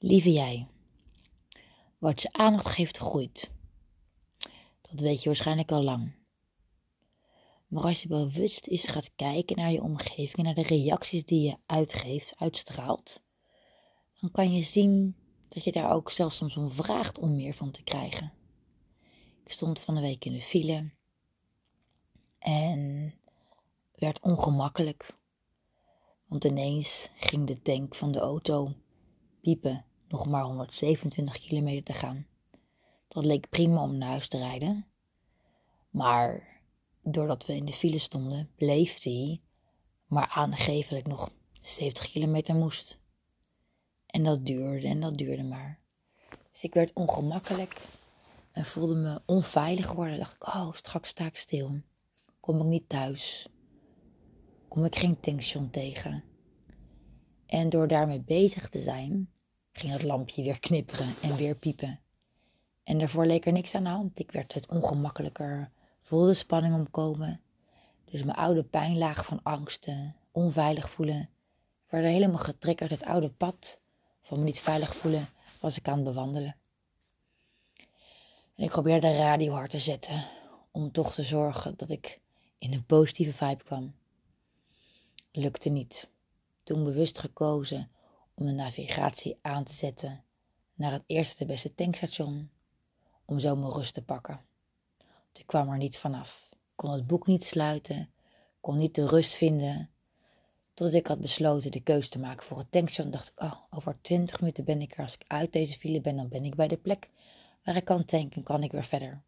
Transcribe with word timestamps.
Lieve 0.00 0.32
jij, 0.32 0.66
wat 1.98 2.22
je 2.22 2.32
aandacht 2.32 2.66
geeft 2.66 2.98
groeit. 2.98 3.50
Dat 4.80 5.00
weet 5.00 5.22
je 5.22 5.28
waarschijnlijk 5.28 5.70
al 5.70 5.82
lang. 5.82 6.12
Maar 7.66 7.82
als 7.82 8.02
je 8.02 8.08
bewust 8.08 8.66
eens 8.66 8.86
gaat 8.86 9.10
kijken 9.16 9.56
naar 9.56 9.72
je 9.72 9.82
omgeving 9.82 10.36
en 10.36 10.44
naar 10.44 10.54
de 10.54 10.62
reacties 10.62 11.24
die 11.24 11.42
je 11.42 11.56
uitgeeft, 11.66 12.36
uitstraalt, 12.36 13.22
dan 14.20 14.30
kan 14.30 14.52
je 14.52 14.62
zien 14.62 15.16
dat 15.48 15.64
je 15.64 15.72
daar 15.72 15.92
ook 15.92 16.10
zelfs 16.10 16.36
soms 16.36 16.56
om 16.56 16.70
vraagt 16.70 17.18
om 17.18 17.36
meer 17.36 17.54
van 17.54 17.70
te 17.70 17.82
krijgen. 17.82 18.32
Ik 19.44 19.52
stond 19.52 19.80
van 19.80 19.94
de 19.94 20.00
week 20.00 20.24
in 20.24 20.32
de 20.32 20.42
file 20.42 20.90
en 22.38 23.14
werd 23.94 24.20
ongemakkelijk. 24.20 25.16
Want 26.26 26.44
ineens 26.44 27.08
ging 27.16 27.46
de 27.46 27.62
tank 27.62 27.94
van 27.94 28.12
de 28.12 28.18
auto 28.18 28.74
piepen 29.40 29.84
nog 30.08 30.26
maar 30.26 30.42
127 30.42 31.38
kilometer 31.38 31.84
te 31.84 31.92
gaan. 31.92 32.26
Dat 33.08 33.24
leek 33.24 33.48
prima 33.48 33.82
om 33.82 33.98
naar 33.98 34.08
huis 34.08 34.28
te 34.28 34.38
rijden. 34.38 34.86
Maar 35.90 36.60
doordat 37.02 37.46
we 37.46 37.54
in 37.54 37.64
de 37.64 37.72
file 37.72 37.98
stonden, 37.98 38.50
bleef 38.56 39.02
hij 39.02 39.40
maar 40.06 40.28
aangeven 40.28 40.90
dat 40.90 40.98
ik 40.98 41.06
nog 41.06 41.30
70 41.60 42.10
kilometer 42.10 42.54
moest. 42.54 42.98
En 44.06 44.24
dat 44.24 44.46
duurde 44.46 44.86
en 44.86 45.00
dat 45.00 45.14
duurde 45.14 45.42
maar. 45.42 45.78
Dus 46.52 46.62
ik 46.62 46.74
werd 46.74 46.92
ongemakkelijk 46.92 47.80
en 48.52 48.64
voelde 48.64 48.94
me 48.94 49.22
onveilig 49.26 49.92
worden. 49.92 50.18
Dacht 50.18 50.34
ik, 50.34 50.46
oh, 50.46 50.72
straks 50.72 51.08
sta 51.08 51.26
ik 51.26 51.36
stil. 51.36 51.80
Kom 52.40 52.60
ik 52.60 52.66
niet 52.66 52.88
thuis. 52.88 53.48
Kom 54.68 54.84
ik 54.84 54.96
geen 54.96 55.20
tankstation 55.20 55.70
tegen. 55.70 56.24
En 57.48 57.68
door 57.68 57.88
daarmee 57.88 58.20
bezig 58.20 58.68
te 58.68 58.80
zijn, 58.80 59.30
ging 59.72 59.92
het 59.92 60.02
lampje 60.02 60.42
weer 60.42 60.60
knipperen 60.60 61.14
en 61.22 61.36
weer 61.36 61.54
piepen. 61.54 62.00
En 62.84 62.98
daarvoor 62.98 63.26
leek 63.26 63.46
er 63.46 63.52
niks 63.52 63.74
aan 63.74 63.84
de 63.84 63.88
hand. 63.88 64.18
Ik 64.18 64.32
werd 64.32 64.54
het 64.54 64.68
ongemakkelijker, 64.68 65.70
voelde 66.00 66.34
spanning 66.34 66.74
omkomen. 66.74 67.40
Dus 68.04 68.22
mijn 68.22 68.36
oude 68.36 68.64
pijnlaag 68.64 69.24
van 69.24 69.42
angsten, 69.42 70.16
onveilig 70.32 70.90
voelen, 70.90 71.28
werden 71.88 72.10
helemaal 72.10 72.38
getriggerd. 72.38 72.90
Het 72.90 73.04
oude 73.04 73.28
pad 73.28 73.80
van 74.22 74.38
me 74.38 74.44
niet 74.44 74.60
veilig 74.60 74.96
voelen 74.96 75.28
was 75.60 75.76
ik 75.76 75.88
aan 75.88 75.94
het 75.94 76.04
bewandelen. 76.04 76.56
En 78.54 78.64
ik 78.64 78.70
probeerde 78.70 79.06
de 79.06 79.16
radio 79.16 79.52
hard 79.52 79.70
te 79.70 79.78
zetten 79.78 80.26
om 80.70 80.92
toch 80.92 81.14
te 81.14 81.22
zorgen 81.22 81.76
dat 81.76 81.90
ik 81.90 82.20
in 82.58 82.72
een 82.72 82.86
positieve 82.86 83.32
vibe 83.32 83.64
kwam. 83.64 83.94
Lukte 85.32 85.68
niet. 85.68 86.08
Toen 86.68 86.84
bewust 86.84 87.18
gekozen 87.18 87.90
om 88.34 88.46
de 88.46 88.52
navigatie 88.52 89.38
aan 89.42 89.64
te 89.64 89.72
zetten 89.72 90.24
naar 90.74 90.92
het 90.92 91.02
eerste 91.06 91.36
de 91.38 91.44
beste 91.44 91.74
tankstation, 91.74 92.50
om 93.24 93.38
zo 93.38 93.56
mijn 93.56 93.72
rust 93.72 93.94
te 93.94 94.02
pakken. 94.02 94.40
ik 95.32 95.46
kwam 95.46 95.70
er 95.70 95.76
niet 95.76 95.98
vanaf, 95.98 96.48
kon 96.74 96.90
het 96.90 97.06
boek 97.06 97.26
niet 97.26 97.44
sluiten, 97.44 98.10
kon 98.60 98.76
niet 98.76 98.94
de 98.94 99.06
rust 99.06 99.34
vinden, 99.34 99.90
tot 100.74 100.94
ik 100.94 101.06
had 101.06 101.20
besloten 101.20 101.70
de 101.70 101.82
keuze 101.82 102.08
te 102.08 102.18
maken 102.18 102.44
voor 102.44 102.58
het 102.58 102.72
tankstation. 102.72 103.10
dacht 103.10 103.28
ik, 103.28 103.42
oh, 103.42 103.54
over 103.70 103.96
20 104.00 104.40
minuten 104.40 104.64
ben 104.64 104.80
ik 104.80 104.96
er. 104.96 105.02
Als 105.02 105.14
ik 105.14 105.24
uit 105.26 105.52
deze 105.52 105.78
file 105.78 106.00
ben, 106.00 106.16
dan 106.16 106.28
ben 106.28 106.44
ik 106.44 106.54
bij 106.54 106.68
de 106.68 106.76
plek 106.76 107.10
waar 107.64 107.76
ik 107.76 107.84
kan 107.84 108.04
tanken, 108.04 108.42
kan 108.42 108.62
ik 108.62 108.72
weer 108.72 108.84
verder. 108.84 109.22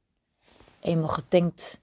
Eenmaal 0.81 1.09
getankt 1.09 1.81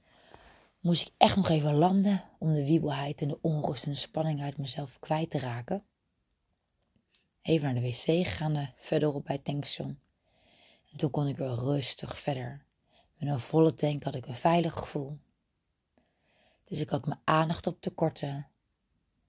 moest 0.87 1.07
ik 1.07 1.13
echt 1.17 1.35
nog 1.35 1.49
even 1.49 1.73
landen 1.73 2.23
om 2.39 2.53
de 2.53 2.65
wiebelheid 2.65 3.21
en 3.21 3.27
de 3.27 3.41
onrust 3.41 3.85
en 3.85 3.91
de 3.91 3.97
spanning 3.97 4.41
uit 4.41 4.57
mezelf 4.57 4.99
kwijt 4.99 5.29
te 5.29 5.39
raken 5.39 5.85
even 7.47 7.65
naar 7.65 7.81
de 7.81 7.87
wc 7.87 8.27
gegaan, 8.27 8.73
verderop 8.75 9.25
bij 9.25 9.35
het 9.35 9.43
tankstation. 9.43 9.99
En 10.91 10.97
toen 10.97 11.09
kon 11.09 11.27
ik 11.27 11.37
weer 11.37 11.53
rustig 11.53 12.19
verder. 12.19 12.65
Met 13.17 13.29
een 13.29 13.39
volle 13.39 13.73
tank 13.73 14.03
had 14.03 14.15
ik 14.15 14.25
een 14.25 14.35
veilig 14.35 14.73
gevoel. 14.73 15.17
Dus 16.63 16.79
ik 16.79 16.89
had 16.89 17.05
mijn 17.05 17.19
aandacht 17.23 17.67
op 17.67 17.81
tekorten, 17.81 18.47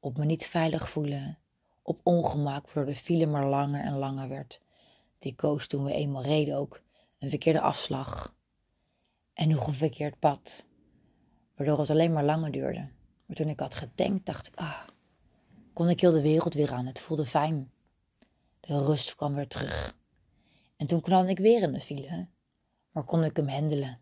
op 0.00 0.16
me 0.16 0.24
niet 0.24 0.46
veilig 0.46 0.90
voelen, 0.90 1.38
op 1.82 2.00
ongemak, 2.02 2.66
waardoor 2.66 2.94
de 2.94 3.00
file 3.00 3.26
maar 3.26 3.46
langer 3.46 3.84
en 3.84 3.96
langer 3.96 4.28
werd. 4.28 4.60
Die 5.18 5.34
koos 5.34 5.66
toen 5.66 5.84
we 5.84 5.92
eenmaal 5.92 6.22
reden 6.22 6.56
ook 6.56 6.82
een 7.18 7.30
verkeerde 7.30 7.60
afslag 7.60 8.34
en 9.32 9.48
nog 9.48 9.66
een 9.66 9.74
verkeerd 9.74 10.18
pad, 10.18 10.66
waardoor 11.58 11.78
het 11.78 11.90
alleen 11.90 12.12
maar 12.12 12.24
langer 12.24 12.50
duurde. 12.50 12.88
Maar 13.26 13.36
toen 13.36 13.48
ik 13.48 13.60
had 13.60 13.74
getankt, 13.74 14.26
dacht 14.26 14.46
ik, 14.46 14.56
ah, 14.56 14.82
kon 15.72 15.88
ik 15.88 16.00
heel 16.00 16.12
de 16.12 16.22
wereld 16.22 16.54
weer 16.54 16.72
aan. 16.72 16.86
Het 16.86 17.00
voelde 17.00 17.26
fijn. 17.26 17.70
De 18.60 18.84
rust 18.84 19.14
kwam 19.14 19.34
weer 19.34 19.48
terug. 19.48 19.96
En 20.76 20.86
toen 20.86 21.00
kwam 21.00 21.26
ik 21.26 21.38
weer 21.38 21.62
in 21.62 21.72
de 21.72 21.80
file. 21.80 22.28
Maar 22.90 23.04
kon 23.04 23.24
ik 23.24 23.36
hem 23.36 23.48
handelen. 23.48 24.00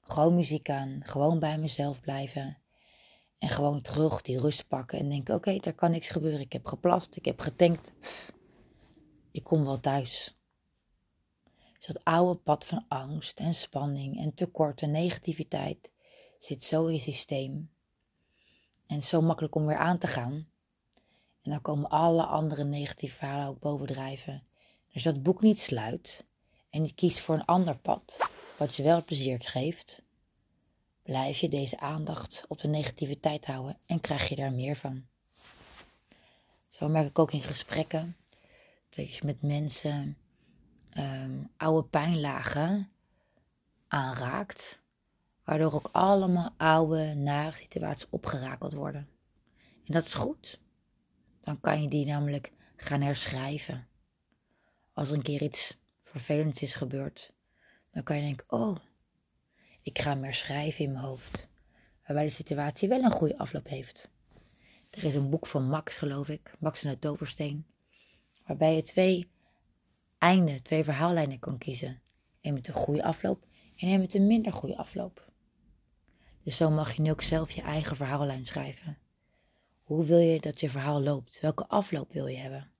Gewoon 0.00 0.34
muziek 0.34 0.70
aan, 0.70 1.00
gewoon 1.04 1.38
bij 1.38 1.58
mezelf 1.58 2.00
blijven. 2.00 2.58
En 3.38 3.48
gewoon 3.48 3.80
terug 3.80 4.22
die 4.22 4.40
rust 4.40 4.68
pakken 4.68 4.98
en 4.98 5.08
denken: 5.08 5.34
oké, 5.34 5.58
daar 5.58 5.74
kan 5.74 5.90
niks 5.90 6.08
gebeuren. 6.08 6.40
Ik 6.40 6.52
heb 6.52 6.66
geplast, 6.66 7.16
ik 7.16 7.24
heb 7.24 7.40
getankt. 7.40 7.92
Ik 9.30 9.44
kom 9.44 9.64
wel 9.64 9.80
thuis. 9.80 10.38
Dus 11.72 11.86
dat 11.86 12.04
oude 12.04 12.40
pad 12.40 12.64
van 12.64 12.84
angst 12.88 13.40
en 13.40 13.54
spanning 13.54 14.18
en 14.18 14.34
tekort 14.34 14.82
en 14.82 14.90
negativiteit 14.90 15.90
zit 16.38 16.64
zo 16.64 16.86
in 16.86 16.94
je 16.94 17.00
systeem. 17.00 17.70
En 18.86 19.02
zo 19.02 19.20
makkelijk 19.20 19.54
om 19.54 19.66
weer 19.66 19.76
aan 19.76 19.98
te 19.98 20.06
gaan. 20.06 20.48
En 21.42 21.50
dan 21.50 21.62
komen 21.62 21.90
alle 21.90 22.24
andere 22.24 22.64
negatieve 22.64 23.16
verhalen 23.16 23.48
ook 23.48 23.58
bovendrijven. 23.58 24.42
Dus 24.92 25.02
dat 25.02 25.22
boek 25.22 25.40
niet 25.40 25.60
sluit 25.60 26.24
en 26.70 26.84
je 26.84 26.94
kiest 26.94 27.20
voor 27.20 27.34
een 27.34 27.44
ander 27.44 27.76
pad, 27.78 28.18
wat 28.56 28.76
je 28.76 28.82
wel 28.82 29.04
plezier 29.04 29.40
geeft, 29.40 30.02
blijf 31.02 31.38
je 31.38 31.48
deze 31.48 31.80
aandacht 31.80 32.44
op 32.48 32.58
de 32.58 32.68
negativiteit 32.68 33.46
houden 33.46 33.78
en 33.86 34.00
krijg 34.00 34.28
je 34.28 34.36
daar 34.36 34.52
meer 34.52 34.76
van. 34.76 35.06
Zo 36.68 36.88
merk 36.88 37.06
ik 37.06 37.18
ook 37.18 37.32
in 37.32 37.42
gesprekken 37.42 38.16
dat 38.88 39.14
je 39.14 39.24
met 39.24 39.42
mensen 39.42 40.16
um, 40.98 41.50
oude 41.56 41.88
pijnlagen 41.88 42.90
aanraakt, 43.88 44.82
waardoor 45.46 45.72
ook 45.72 45.88
allemaal 45.92 46.54
oude, 46.56 47.14
nare 47.14 47.56
situaties 47.56 48.06
opgerakeld 48.10 48.72
worden. 48.72 49.08
En 49.84 49.92
dat 49.92 50.04
is 50.04 50.14
goed. 50.14 50.60
Dan 51.40 51.60
kan 51.60 51.82
je 51.82 51.88
die 51.88 52.06
namelijk 52.06 52.52
gaan 52.76 53.00
herschrijven. 53.00 53.86
Als 54.92 55.08
er 55.08 55.16
een 55.16 55.22
keer 55.22 55.42
iets 55.42 55.78
vervelends 56.02 56.62
is 56.62 56.74
gebeurd, 56.74 57.32
dan 57.92 58.02
kan 58.02 58.16
je 58.16 58.22
denken: 58.22 58.46
oh, 58.48 58.76
ik 59.82 59.98
ga 59.98 60.10
hem 60.10 60.24
herschrijven 60.24 60.84
in 60.84 60.92
mijn 60.92 61.04
hoofd. 61.04 61.48
Waarbij 62.06 62.24
de 62.24 62.30
situatie 62.30 62.88
wel 62.88 63.02
een 63.02 63.10
goede 63.10 63.38
afloop 63.38 63.68
heeft. 63.68 64.10
Er 64.90 65.04
is 65.04 65.14
een 65.14 65.30
boek 65.30 65.46
van 65.46 65.68
Max, 65.68 65.96
geloof 65.96 66.28
ik, 66.28 66.54
Max 66.58 66.84
en 66.84 66.90
de 66.90 66.98
Toversteen, 66.98 67.66
waarbij 68.46 68.74
je 68.74 68.82
twee 68.82 69.30
einden, 70.18 70.62
twee 70.62 70.84
verhaallijnen 70.84 71.38
kan 71.38 71.58
kiezen. 71.58 72.00
Een 72.40 72.54
met 72.54 72.68
een 72.68 72.74
goede 72.74 73.02
afloop 73.02 73.46
en 73.76 73.88
een 73.88 74.00
met 74.00 74.14
een 74.14 74.26
minder 74.26 74.52
goede 74.52 74.76
afloop. 74.76 75.26
Dus 76.46 76.56
zo 76.56 76.70
mag 76.70 76.92
je 76.92 77.02
nu 77.02 77.10
ook 77.10 77.22
zelf 77.22 77.50
je 77.50 77.62
eigen 77.62 77.96
verhaallijn 77.96 78.46
schrijven. 78.46 78.98
Hoe 79.82 80.04
wil 80.04 80.18
je 80.18 80.40
dat 80.40 80.60
je 80.60 80.70
verhaal 80.70 81.02
loopt? 81.02 81.40
Welke 81.40 81.66
afloop 81.66 82.12
wil 82.12 82.26
je 82.26 82.36
hebben? 82.36 82.70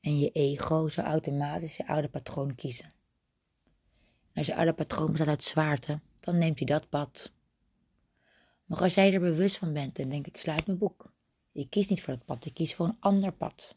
En 0.00 0.18
je 0.18 0.30
ego 0.30 0.88
zou 0.88 1.06
automatisch 1.06 1.76
je 1.76 1.86
oude 1.86 2.08
patroon 2.08 2.54
kiezen. 2.54 2.92
En 4.32 4.34
als 4.34 4.46
je 4.46 4.54
oude 4.54 4.72
patroon 4.72 5.10
bestaat 5.10 5.28
uit 5.28 5.42
zwaarte, 5.42 6.00
dan 6.20 6.38
neemt 6.38 6.58
hij 6.58 6.66
dat 6.66 6.88
pad. 6.88 7.32
Maar 8.64 8.80
als 8.80 8.94
jij 8.94 9.12
er 9.12 9.20
bewust 9.20 9.58
van 9.58 9.72
bent 9.72 9.98
en 9.98 10.08
denk 10.08 10.26
ik 10.26 10.36
sluit 10.36 10.66
mijn 10.66 10.78
boek. 10.78 11.12
Je 11.52 11.68
kiest 11.68 11.90
niet 11.90 12.02
voor 12.02 12.14
dat 12.14 12.24
pad, 12.24 12.44
je 12.44 12.52
kiest 12.52 12.74
voor 12.74 12.86
een 12.86 13.00
ander 13.00 13.32
pad. 13.32 13.76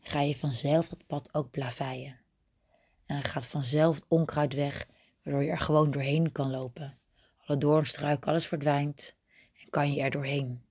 Ga 0.00 0.20
je 0.20 0.34
vanzelf 0.34 0.88
dat 0.88 1.06
pad 1.06 1.34
ook 1.34 1.50
plaveien. 1.50 2.18
En 3.06 3.22
gaat 3.22 3.46
vanzelf 3.46 4.00
onkruid 4.08 4.54
weg, 4.54 4.86
waardoor 5.22 5.42
je 5.42 5.50
er 5.50 5.58
gewoon 5.58 5.90
doorheen 5.90 6.32
kan 6.32 6.50
lopen. 6.50 6.98
Alle 7.46 7.58
doornstruiken, 7.58 8.28
alles 8.28 8.46
verdwijnt 8.46 9.16
en 9.62 9.70
kan 9.70 9.92
je 9.92 10.00
er 10.00 10.10
doorheen. 10.10 10.62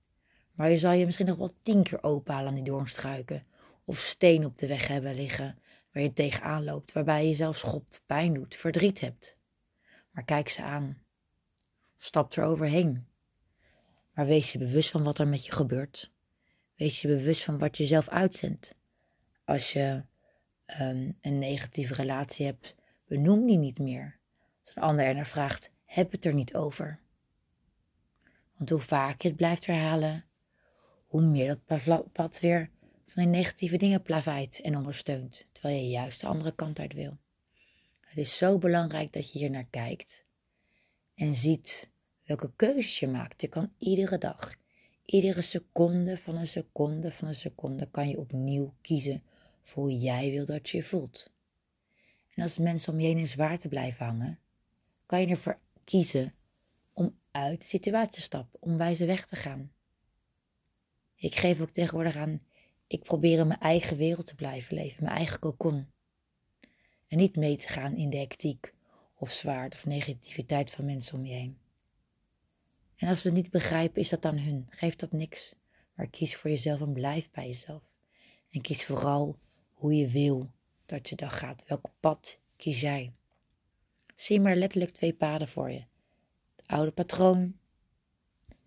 Maar 0.52 0.70
je 0.70 0.78
zal 0.78 0.92
je 0.92 1.04
misschien 1.04 1.26
nog 1.26 1.38
wel 1.38 1.52
tien 1.60 1.82
keer 1.82 2.02
openhalen 2.02 2.48
aan 2.48 2.54
die 2.54 2.64
doornstruiken. 2.64 3.46
Of 3.84 3.98
steen 3.98 4.44
op 4.44 4.58
de 4.58 4.66
weg 4.66 4.86
hebben 4.88 5.14
liggen 5.14 5.58
waar 5.92 6.02
je 6.02 6.12
tegenaan 6.12 6.64
loopt, 6.64 6.92
waarbij 6.92 7.22
je 7.22 7.28
jezelf 7.28 7.56
schopt, 7.56 8.02
pijn 8.06 8.34
doet, 8.34 8.56
verdriet 8.56 9.00
hebt. 9.00 9.36
Maar 10.10 10.24
kijk 10.24 10.48
ze 10.48 10.62
aan. 10.62 11.02
Stap 11.96 12.32
er 12.32 12.44
overheen. 12.44 13.06
Maar 14.12 14.26
wees 14.26 14.52
je 14.52 14.58
bewust 14.58 14.90
van 14.90 15.04
wat 15.04 15.18
er 15.18 15.28
met 15.28 15.46
je 15.46 15.52
gebeurt. 15.52 16.10
Wees 16.74 17.00
je 17.00 17.08
bewust 17.08 17.44
van 17.44 17.58
wat 17.58 17.76
je 17.76 17.86
zelf 17.86 18.08
uitzendt. 18.08 18.74
Als 19.44 19.72
je 19.72 20.02
um, 20.80 21.18
een 21.20 21.38
negatieve 21.38 21.94
relatie 21.94 22.46
hebt, 22.46 22.74
benoem 23.06 23.46
die 23.46 23.58
niet 23.58 23.78
meer. 23.78 24.18
Als 24.60 24.76
een 24.76 24.82
ander 24.82 25.04
er 25.04 25.14
naar 25.14 25.26
vraagt, 25.26 25.72
heb 25.96 26.10
het 26.10 26.24
er 26.24 26.34
niet 26.34 26.54
over. 26.54 26.98
Want 28.56 28.70
hoe 28.70 28.80
vaak 28.80 29.22
je 29.22 29.28
het 29.28 29.36
blijft 29.36 29.66
herhalen, 29.66 30.24
hoe 31.06 31.22
meer 31.22 31.58
dat 31.64 32.12
pad 32.12 32.40
weer 32.40 32.70
van 33.06 33.22
die 33.22 33.32
negatieve 33.32 33.76
dingen 33.76 34.02
plaveit 34.02 34.60
en 34.60 34.76
ondersteunt, 34.76 35.46
terwijl 35.52 35.82
je 35.82 35.88
juist 35.88 36.20
de 36.20 36.26
andere 36.26 36.54
kant 36.54 36.78
uit 36.78 36.92
wil. 36.92 37.16
Het 38.00 38.18
is 38.18 38.36
zo 38.36 38.58
belangrijk 38.58 39.12
dat 39.12 39.32
je 39.32 39.38
hier 39.38 39.50
naar 39.50 39.66
kijkt 39.70 40.24
en 41.14 41.34
ziet 41.34 41.90
welke 42.24 42.52
keuzes 42.56 42.98
je 42.98 43.08
maakt. 43.08 43.40
Je 43.40 43.48
kan 43.48 43.72
iedere 43.78 44.18
dag, 44.18 44.54
iedere 45.04 45.42
seconde 45.42 46.16
van 46.16 46.36
een 46.36 46.46
seconde 46.46 47.10
van 47.10 47.28
een 47.28 47.34
seconde, 47.34 47.88
kan 47.90 48.08
je 48.08 48.18
opnieuw 48.18 48.74
kiezen 48.80 49.22
voor 49.62 49.82
hoe 49.82 49.98
jij 49.98 50.30
wil 50.30 50.44
dat 50.44 50.68
je 50.68 50.76
je 50.76 50.82
voelt. 50.82 51.32
En 52.34 52.42
als 52.42 52.58
mensen 52.58 52.92
om 52.92 53.00
je 53.00 53.06
heen 53.06 53.18
in 53.18 53.28
zwaarte 53.28 53.68
blijven 53.68 54.06
hangen, 54.06 54.38
kan 55.06 55.20
je 55.20 55.26
ervoor 55.26 55.58
kiezen 55.86 56.34
om 56.92 57.18
uit 57.30 57.60
de 57.60 57.66
situatie 57.66 58.12
te 58.12 58.20
stappen, 58.20 58.62
om 58.62 58.76
wijze 58.76 59.04
weg 59.04 59.26
te 59.26 59.36
gaan. 59.36 59.72
Ik 61.14 61.34
geef 61.34 61.60
ook 61.60 61.70
tegenwoordig 61.70 62.16
aan, 62.16 62.42
ik 62.86 63.02
probeer 63.02 63.38
in 63.38 63.46
mijn 63.46 63.60
eigen 63.60 63.96
wereld 63.96 64.26
te 64.26 64.34
blijven 64.34 64.74
leven, 64.74 65.04
mijn 65.04 65.16
eigen 65.16 65.38
cocon. 65.38 65.86
En 67.06 67.18
niet 67.18 67.36
mee 67.36 67.56
te 67.56 67.68
gaan 67.68 67.96
in 67.96 68.10
de 68.10 68.16
hectiek 68.16 68.74
of 69.14 69.32
zwaarte 69.32 69.76
of 69.76 69.84
negativiteit 69.84 70.70
van 70.70 70.84
mensen 70.84 71.18
om 71.18 71.26
je 71.26 71.34
heen. 71.34 71.58
En 72.96 73.08
als 73.08 73.20
ze 73.20 73.26
het 73.26 73.36
niet 73.36 73.50
begrijpen, 73.50 74.00
is 74.00 74.08
dat 74.08 74.24
aan 74.24 74.38
hun. 74.38 74.66
Geef 74.70 74.96
dat 74.96 75.12
niks. 75.12 75.54
Maar 75.94 76.06
kies 76.06 76.36
voor 76.36 76.50
jezelf 76.50 76.80
en 76.80 76.92
blijf 76.92 77.30
bij 77.30 77.46
jezelf. 77.46 77.82
En 78.50 78.60
kies 78.60 78.84
vooral 78.84 79.38
hoe 79.72 79.94
je 79.94 80.08
wil 80.08 80.50
dat 80.86 81.08
je 81.08 81.16
dag 81.16 81.38
gaat. 81.38 81.62
Welk 81.66 81.90
pad 82.00 82.40
kies 82.56 82.80
jij? 82.80 83.12
Zie 84.16 84.40
maar 84.40 84.56
letterlijk 84.56 84.92
twee 84.92 85.12
paden 85.12 85.48
voor 85.48 85.70
je. 85.70 85.84
Het 86.56 86.66
oude 86.66 86.90
patroon 86.90 87.58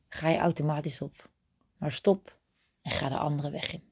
ga 0.10 0.30
je 0.30 0.38
automatisch 0.38 1.02
op. 1.02 1.30
Maar 1.78 1.92
stop 1.92 2.38
en 2.82 2.92
ga 2.92 3.10
de 3.10 3.18
andere 3.18 3.52
weg 3.52 3.74
in. 3.74 3.84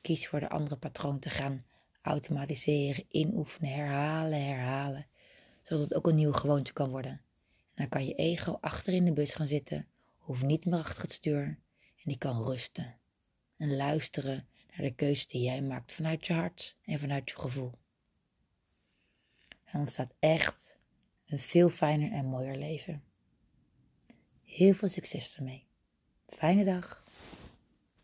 Kies 0.00 0.28
voor 0.28 0.40
de 0.40 0.48
andere 0.48 0.76
patroon 0.76 1.18
te 1.18 1.30
gaan 1.30 1.64
automatiseren, 2.02 3.04
inoefenen, 3.08 3.72
herhalen, 3.72 4.44
herhalen. 4.44 5.06
Zodat 5.62 5.84
het 5.84 5.94
ook 5.94 6.06
een 6.06 6.14
nieuwe 6.14 6.36
gewoonte 6.36 6.72
kan 6.72 6.90
worden. 6.90 7.12
En 7.12 7.74
dan 7.74 7.88
kan 7.88 8.06
je 8.06 8.14
ego 8.14 8.58
achter 8.60 8.92
in 8.92 9.04
de 9.04 9.12
bus 9.12 9.34
gaan 9.34 9.46
zitten, 9.46 9.86
hoeft 10.18 10.42
niet 10.42 10.64
meer 10.64 10.78
achter 10.78 11.02
het 11.02 11.12
stuur 11.12 11.44
en 11.96 12.04
die 12.04 12.18
kan 12.18 12.44
rusten. 12.44 12.96
En 13.56 13.76
luisteren 13.76 14.48
naar 14.68 14.86
de 14.86 14.94
keuze 14.94 15.26
die 15.26 15.42
jij 15.42 15.62
maakt 15.62 15.92
vanuit 15.92 16.26
je 16.26 16.32
hart 16.32 16.76
en 16.84 16.98
vanuit 16.98 17.30
je 17.30 17.36
gevoel. 17.36 17.72
En 19.64 19.80
ontstaat 19.80 20.14
echt 20.18 20.77
een 21.28 21.38
veel 21.38 21.68
fijner 21.68 22.12
en 22.12 22.24
mooier 22.24 22.56
leven. 22.56 23.02
Heel 24.44 24.72
veel 24.72 24.88
succes 24.88 25.36
ermee. 25.36 25.66
Fijne 26.26 26.64
dag. 26.64 27.04